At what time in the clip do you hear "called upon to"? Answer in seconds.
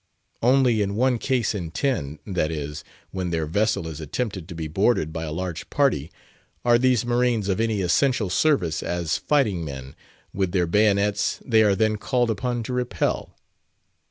11.97-12.73